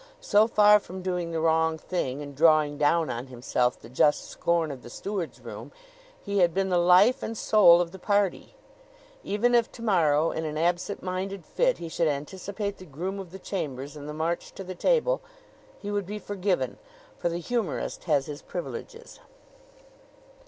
[0.19, 4.71] So far from doing the wrong thing and drawing down on himself the just scorn
[4.71, 5.71] of the steward's room,
[6.19, 8.55] he had been the life and soul of the party.
[9.23, 13.29] Even if to morrow, in an absent minded fit, he should anticipate the groom of
[13.29, 15.21] the chambers in the march to the table,
[15.77, 16.79] he would be forgiven;
[17.19, 19.19] for the humorist has his privileges.